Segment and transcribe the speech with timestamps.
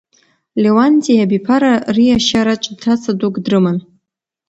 [0.61, 3.77] Леуанти иабиԥара риашьараҿ ҭаца дук дрыман.